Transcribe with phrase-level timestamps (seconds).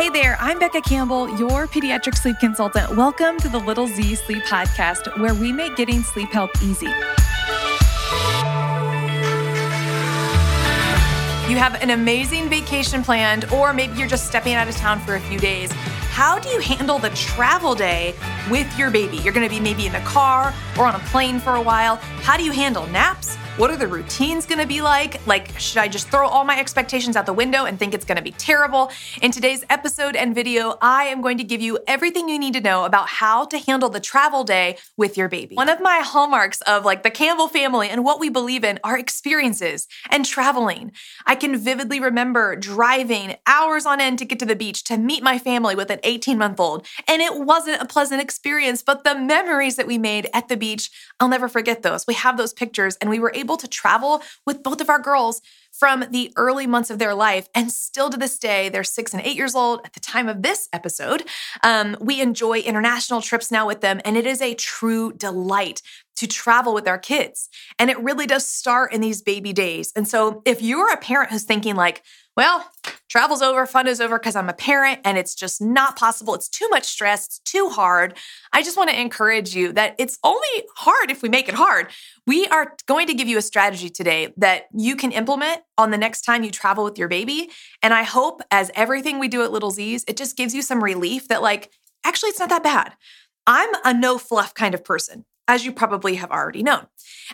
[0.00, 2.96] Hey there, I'm Becca Campbell, your pediatric sleep consultant.
[2.96, 6.86] Welcome to the Little Z Sleep Podcast, where we make getting sleep help easy.
[6.86, 6.92] You
[11.58, 15.20] have an amazing vacation planned, or maybe you're just stepping out of town for a
[15.20, 15.70] few days.
[15.70, 18.14] How do you handle the travel day
[18.48, 19.16] with your baby?
[19.18, 21.96] You're gonna be maybe in the car or on a plane for a while.
[22.22, 23.36] How do you handle naps?
[23.56, 25.26] What are the routines gonna be like?
[25.26, 28.22] Like, should I just throw all my expectations out the window and think it's gonna
[28.22, 28.90] be terrible?
[29.20, 32.62] In today's episode and video, I am going to give you everything you need to
[32.62, 35.56] know about how to handle the travel day with your baby.
[35.56, 38.96] One of my hallmarks of like the Campbell family and what we believe in are
[38.96, 40.92] experiences and traveling.
[41.26, 45.22] I can vividly remember driving hours on end to get to the beach to meet
[45.22, 46.86] my family with an 18 month old.
[47.06, 48.29] And it wasn't a pleasant experience,
[48.82, 52.06] but the memories that we made at the beach, I'll never forget those.
[52.06, 55.42] We have those pictures and we were able to travel with both of our girls
[55.72, 57.48] from the early months of their life.
[57.54, 60.42] And still to this day, they're six and eight years old at the time of
[60.42, 61.24] this episode.
[61.62, 65.80] Um, we enjoy international trips now with them, and it is a true delight
[66.16, 67.48] to travel with our kids.
[67.78, 69.92] And it really does start in these baby days.
[69.96, 72.02] And so if you're a parent who's thinking, like,
[72.40, 72.64] well,
[73.10, 76.34] travel's over, fun is over because I'm a parent and it's just not possible.
[76.34, 78.16] It's too much stress, it's too hard.
[78.50, 81.88] I just want to encourage you that it's only hard if we make it hard.
[82.26, 85.98] We are going to give you a strategy today that you can implement on the
[85.98, 87.50] next time you travel with your baby.
[87.82, 90.82] And I hope, as everything we do at Little Z's, it just gives you some
[90.82, 91.70] relief that, like,
[92.06, 92.94] actually, it's not that bad.
[93.46, 96.86] I'm a no fluff kind of person as you probably have already known.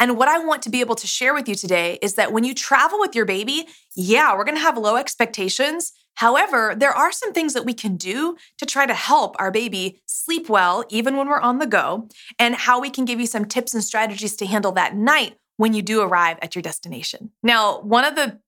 [0.00, 2.42] And what I want to be able to share with you today is that when
[2.42, 5.92] you travel with your baby, yeah, we're gonna have low expectations.
[6.16, 10.02] However, there are some things that we can do to try to help our baby
[10.06, 13.44] sleep well, even when we're on the go, and how we can give you some
[13.44, 17.30] tips and strategies to handle that night when you do arrive at your destination.
[17.44, 18.40] Now, one of the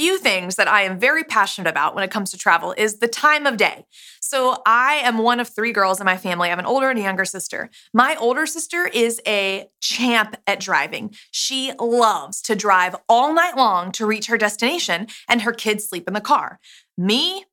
[0.00, 3.06] few things that I am very passionate about when it comes to travel is the
[3.06, 3.84] time of day.
[4.22, 6.46] So I am one of three girls in my family.
[6.46, 7.68] I have an older and a younger sister.
[7.92, 11.14] My older sister is a champ at driving.
[11.32, 16.08] She loves to drive all night long to reach her destination, and her kids sleep
[16.08, 16.60] in the car.
[16.96, 17.44] Me,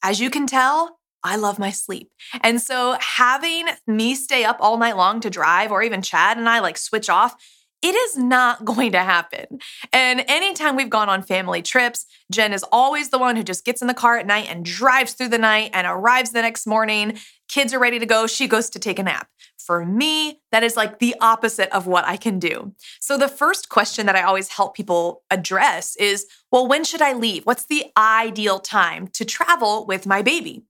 [0.00, 2.12] as you can tell, I love my sleep.
[2.42, 6.48] And so having me stay up all night long to drive, or even Chad and
[6.48, 7.34] I like switch off,
[7.82, 9.58] it is not going to happen.
[9.92, 13.80] And anytime we've gone on family trips, Jen is always the one who just gets
[13.80, 17.18] in the car at night and drives through the night and arrives the next morning.
[17.48, 18.26] Kids are ready to go.
[18.26, 19.28] She goes to take a nap.
[19.58, 22.72] For me, that is like the opposite of what I can do.
[23.00, 27.12] So, the first question that I always help people address is well, when should I
[27.12, 27.44] leave?
[27.44, 30.64] What's the ideal time to travel with my baby?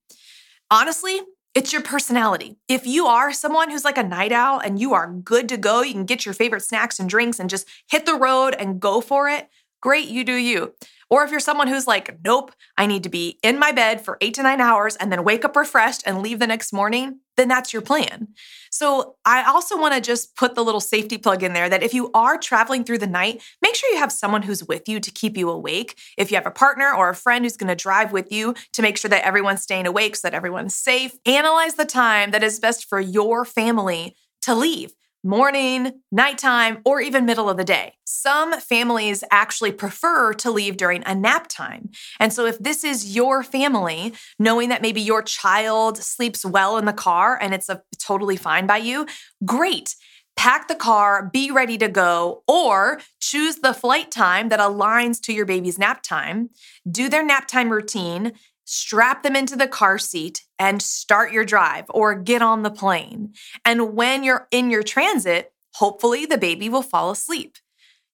[0.69, 1.21] Honestly,
[1.59, 2.57] it's your personality.
[2.69, 5.83] If you are someone who's like a night owl and you are good to go,
[5.83, 9.01] you can get your favorite snacks and drinks and just hit the road and go
[9.01, 9.49] for it,
[9.81, 10.75] great, you do you.
[11.11, 14.19] Or if you're someone who's like, nope, I need to be in my bed for
[14.21, 17.49] eight to nine hours and then wake up refreshed and leave the next morning, then
[17.49, 18.29] that's your plan.
[18.71, 21.95] So I also want to just put the little safety plug in there that if
[21.95, 25.11] you are traveling through the night, make sure you have someone who's with you to
[25.11, 25.99] keep you awake.
[26.19, 28.83] If you have a partner or a friend who's going to drive with you to
[28.83, 32.61] make sure that everyone's staying awake so that everyone's safe, analyze the time that is
[32.61, 34.93] best for your family to leave
[35.25, 37.95] morning, nighttime, or even middle of the day.
[38.05, 41.91] Some families actually prefer to leave during a nap time.
[42.21, 46.85] And so, if this is your family, knowing that maybe your child sleeps well in
[46.85, 49.07] the car and it's a, totally fine by you,
[49.45, 49.95] great.
[50.37, 55.33] Pack the car, be ready to go, or choose the flight time that aligns to
[55.33, 56.51] your baby's nap time.
[56.89, 58.33] Do their nap time routine,
[58.71, 63.33] strap them into the car seat and start your drive or get on the plane.
[63.65, 67.57] And when you're in your transit, hopefully the baby will fall asleep.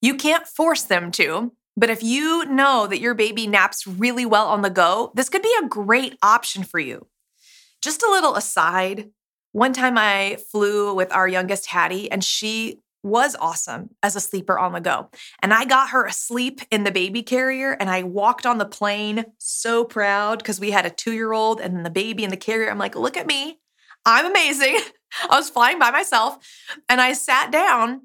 [0.00, 4.46] You can't force them to, but if you know that your baby naps really well
[4.46, 7.08] on the go, this could be a great option for you.
[7.82, 9.10] Just a little aside
[9.50, 14.58] one time I flew with our youngest Hattie, and she was awesome as a sleeper
[14.58, 15.10] on the go.
[15.42, 19.26] And I got her asleep in the baby carrier and I walked on the plane
[19.38, 22.70] so proud because we had a two year old and the baby in the carrier.
[22.70, 23.60] I'm like, look at me.
[24.06, 24.78] I'm amazing.
[25.30, 26.38] I was flying by myself
[26.88, 28.02] and I sat down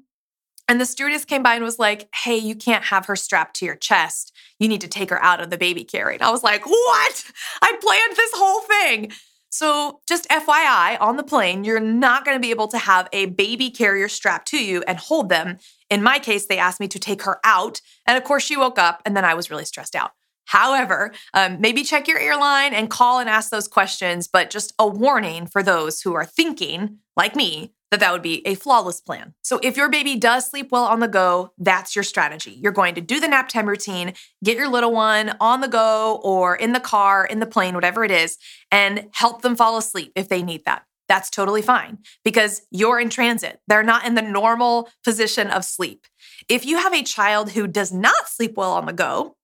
[0.68, 3.64] and the stewardess came by and was like, hey, you can't have her strapped to
[3.64, 4.32] your chest.
[4.60, 6.14] You need to take her out of the baby carrier.
[6.14, 7.24] And I was like, what?
[7.60, 9.12] I planned this whole thing.
[9.50, 13.26] So, just FYI, on the plane, you're not going to be able to have a
[13.26, 15.58] baby carrier strapped to you and hold them.
[15.90, 17.80] In my case, they asked me to take her out.
[18.06, 20.12] And of course, she woke up and then I was really stressed out.
[20.44, 24.86] However, um, maybe check your airline and call and ask those questions, but just a
[24.86, 29.34] warning for those who are thinking, like me, that that would be a flawless plan.
[29.42, 32.52] So if your baby does sleep well on the go, that's your strategy.
[32.52, 34.14] You're going to do the nap time routine,
[34.44, 38.04] get your little one on the go or in the car, in the plane, whatever
[38.04, 38.38] it is,
[38.70, 40.84] and help them fall asleep if they need that.
[41.08, 43.58] That's totally fine because you're in transit.
[43.66, 46.06] They're not in the normal position of sleep.
[46.48, 49.34] If you have a child who does not sleep well on the go,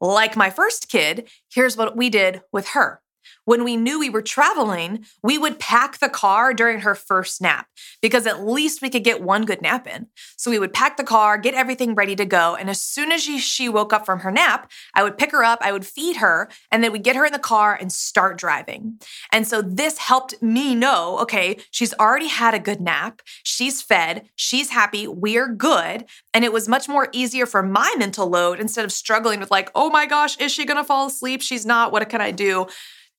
[0.00, 3.02] like my first kid, here's what we did with her
[3.44, 7.66] when we knew we were traveling, we would pack the car during her first nap
[8.00, 10.06] because at least we could get one good nap in.
[10.36, 12.54] So we would pack the car, get everything ready to go.
[12.54, 15.58] And as soon as she, woke up from her nap, I would pick her up,
[15.62, 18.98] I would feed her, and then we'd get her in the car and start driving.
[19.32, 24.28] And so this helped me know okay, she's already had a good nap, she's fed,
[24.36, 26.04] she's happy, we're good.
[26.32, 29.70] And it was much more easier for my mental load instead of struggling with, like,
[29.74, 31.42] oh my gosh, is she gonna fall asleep?
[31.42, 31.92] She's not.
[31.92, 32.66] What can I do?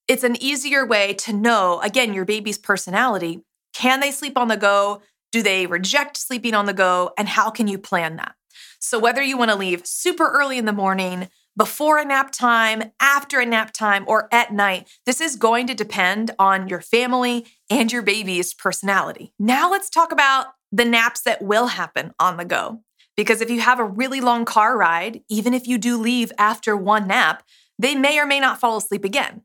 [0.08, 3.42] It's an easier way to know, again, your baby's personality.
[3.74, 5.02] Can they sleep on the go?
[5.32, 7.12] Do they reject sleeping on the go?
[7.18, 8.36] And how can you plan that?
[8.80, 12.92] So, whether you want to leave super early in the morning, before a nap time,
[13.00, 17.46] after a nap time, or at night, this is going to depend on your family
[17.70, 19.34] and your baby's personality.
[19.40, 22.82] Now, let's talk about the naps that will happen on the go.
[23.16, 26.76] Because if you have a really long car ride, even if you do leave after
[26.76, 27.44] one nap,
[27.80, 29.42] they may or may not fall asleep again.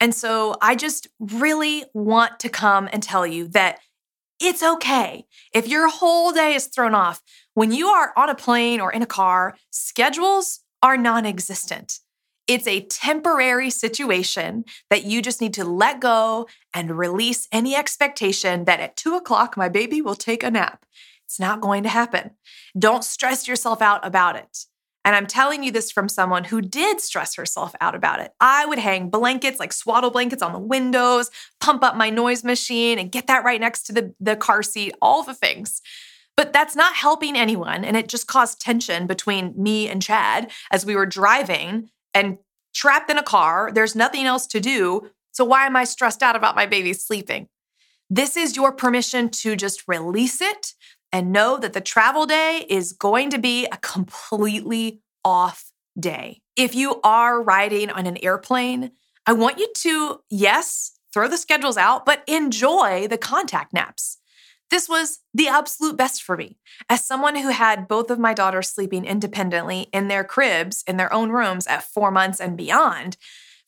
[0.00, 3.78] And so I just really want to come and tell you that
[4.40, 7.20] it's okay if your whole day is thrown off.
[7.52, 11.98] When you are on a plane or in a car, schedules are non existent.
[12.46, 18.64] It's a temporary situation that you just need to let go and release any expectation
[18.64, 20.84] that at two o'clock, my baby will take a nap.
[21.26, 22.32] It's not going to happen.
[22.76, 24.64] Don't stress yourself out about it.
[25.04, 28.32] And I'm telling you this from someone who did stress herself out about it.
[28.40, 31.30] I would hang blankets, like swaddle blankets on the windows,
[31.60, 34.94] pump up my noise machine, and get that right next to the, the car seat,
[35.00, 35.80] all the things.
[36.36, 37.84] But that's not helping anyone.
[37.84, 42.38] And it just caused tension between me and Chad as we were driving and
[42.74, 43.70] trapped in a car.
[43.72, 45.10] There's nothing else to do.
[45.32, 47.48] So why am I stressed out about my baby sleeping?
[48.08, 50.74] This is your permission to just release it
[51.12, 56.40] and know that the travel day is going to be a completely off day.
[56.56, 58.92] If you are riding on an airplane,
[59.26, 64.18] I want you to, yes, throw the schedules out, but enjoy the contact naps.
[64.70, 66.56] This was the absolute best for me.
[66.88, 71.12] As someone who had both of my daughters sleeping independently in their cribs, in their
[71.12, 73.16] own rooms at four months and beyond,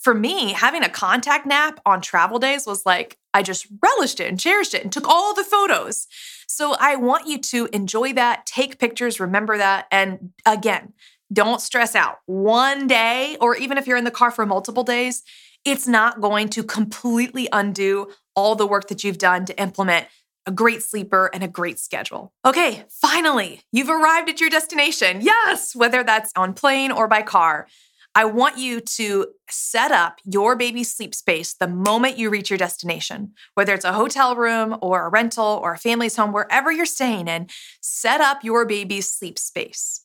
[0.03, 4.29] for me, having a contact nap on travel days was like, I just relished it
[4.29, 6.09] and cherished it and took all the photos.
[6.49, 9.87] So I want you to enjoy that, take pictures, remember that.
[9.91, 10.93] And again,
[11.33, 12.19] don't stress out.
[12.27, 15.23] One day, or even if you're in the car for multiple days,
[15.65, 20.09] it's not going to completely undo all the work that you've done to implement
[20.45, 22.33] a great sleeper and a great schedule.
[22.45, 25.21] Okay, finally, you've arrived at your destination.
[25.21, 27.69] Yes, whether that's on plane or by car.
[28.15, 32.59] I want you to set up your baby's sleep space the moment you reach your
[32.59, 36.85] destination, whether it's a hotel room or a rental or a family's home, wherever you're
[36.85, 37.49] staying in,
[37.81, 40.05] set up your baby's sleep space.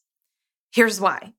[0.72, 1.34] Here's why.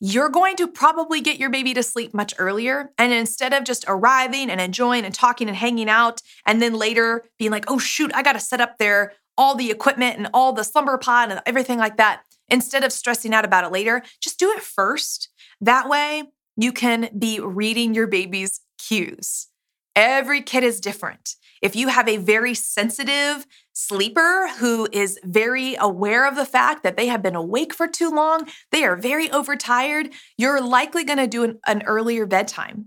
[0.00, 2.92] You're going to probably get your baby to sleep much earlier.
[2.98, 7.24] And instead of just arriving and enjoying and talking and hanging out, and then later
[7.38, 10.52] being like, oh, shoot, I got to set up there all the equipment and all
[10.52, 14.38] the slumber pod and everything like that, instead of stressing out about it later, just
[14.38, 16.24] do it first that way,
[16.56, 19.48] you can be reading your baby's cues.
[19.94, 21.36] Every kid is different.
[21.62, 26.98] If you have a very sensitive sleeper who is very aware of the fact that
[26.98, 31.26] they have been awake for too long, they are very overtired, you're likely going to
[31.26, 32.86] do an, an, earlier bedtime.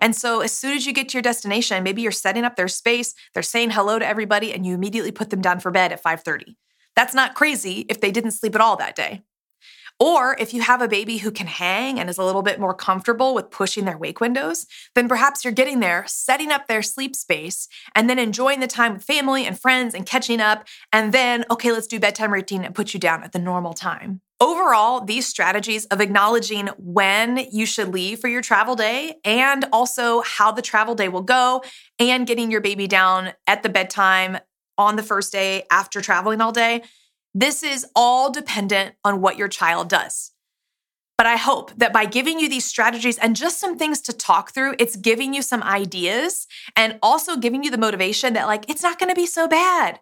[0.00, 2.68] And so as soon as you get to your destination, maybe you're setting up their
[2.68, 6.02] space, they're saying hello to everybody and you immediately put them down for bed at
[6.02, 6.56] 5:30.
[6.98, 9.22] That's not crazy if they didn't sleep at all that day.
[10.00, 12.74] Or if you have a baby who can hang and is a little bit more
[12.74, 17.14] comfortable with pushing their wake windows, then perhaps you're getting there, setting up their sleep
[17.14, 20.66] space, and then enjoying the time with family and friends and catching up.
[20.92, 24.20] And then, okay, let's do bedtime routine and put you down at the normal time.
[24.40, 30.22] Overall, these strategies of acknowledging when you should leave for your travel day and also
[30.22, 31.62] how the travel day will go
[32.00, 34.38] and getting your baby down at the bedtime
[34.78, 36.82] on the first day after traveling all day
[37.34, 40.32] this is all dependent on what your child does.
[41.16, 44.52] But I hope that by giving you these strategies and just some things to talk
[44.52, 48.84] through, it's giving you some ideas and also giving you the motivation that, like, it's
[48.84, 49.98] not gonna be so bad.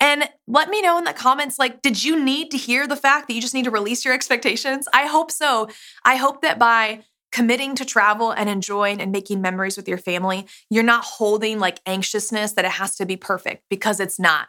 [0.00, 3.28] And let me know in the comments, like, did you need to hear the fact
[3.28, 4.88] that you just need to release your expectations?
[4.92, 5.68] I hope so.
[6.04, 7.04] I hope that by
[7.36, 11.78] committing to travel and enjoying and making memories with your family, you're not holding like
[11.84, 14.48] anxiousness that it has to be perfect because it's not.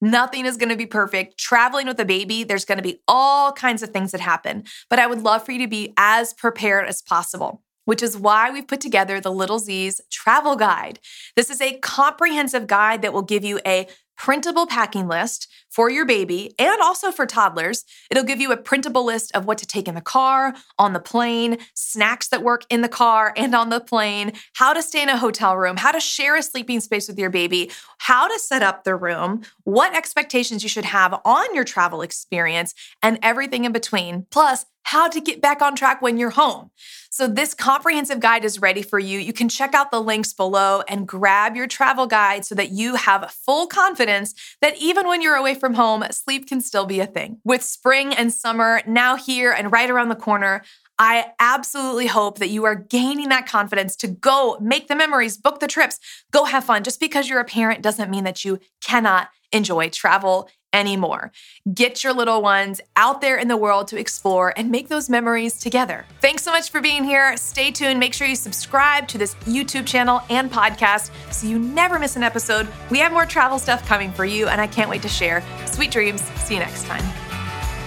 [0.00, 1.38] Nothing is going to be perfect.
[1.38, 4.62] Traveling with a baby, there's going to be all kinds of things that happen.
[4.88, 8.52] But I would love for you to be as prepared as possible which is why
[8.52, 11.00] we've put together the Little Z's travel guide.
[11.34, 13.88] This is a comprehensive guide that will give you a
[14.20, 17.86] printable packing list for your baby and also for toddlers.
[18.10, 21.00] It'll give you a printable list of what to take in the car, on the
[21.00, 25.08] plane, snacks that work in the car and on the plane, how to stay in
[25.08, 28.62] a hotel room, how to share a sleeping space with your baby, how to set
[28.62, 33.72] up the room, what expectations you should have on your travel experience, and everything in
[33.72, 34.26] between.
[34.30, 36.70] Plus, how to get back on track when you're home.
[37.10, 39.18] So, this comprehensive guide is ready for you.
[39.18, 42.94] You can check out the links below and grab your travel guide so that you
[42.94, 47.06] have full confidence that even when you're away from home, sleep can still be a
[47.06, 47.38] thing.
[47.44, 50.62] With spring and summer now here and right around the corner,
[51.00, 55.58] I absolutely hope that you are gaining that confidence to go make the memories, book
[55.58, 55.98] the trips,
[56.30, 56.84] go have fun.
[56.84, 61.32] Just because you're a parent doesn't mean that you cannot enjoy travel anymore.
[61.72, 65.58] Get your little ones out there in the world to explore and make those memories
[65.58, 66.06] together.
[66.20, 67.36] Thanks so much for being here.
[67.36, 68.00] Stay tuned.
[68.00, 72.22] Make sure you subscribe to this YouTube channel and podcast so you never miss an
[72.22, 72.68] episode.
[72.90, 75.42] We have more travel stuff coming for you, and I can't wait to share.
[75.66, 76.22] Sweet dreams.
[76.42, 77.19] See you next time.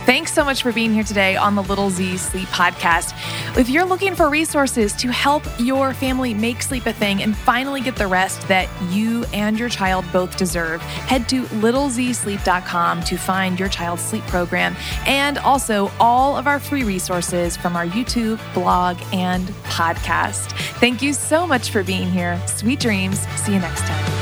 [0.05, 3.13] Thanks so much for being here today on the Little Z Sleep Podcast.
[3.57, 7.79] If you're looking for resources to help your family make sleep a thing and finally
[7.79, 13.57] get the rest that you and your child both deserve, head to littlezsleep.com to find
[13.57, 18.97] your child's sleep program and also all of our free resources from our YouTube, blog,
[19.13, 20.51] and podcast.
[20.79, 22.41] Thank you so much for being here.
[22.47, 23.19] Sweet dreams.
[23.37, 24.12] See you next time.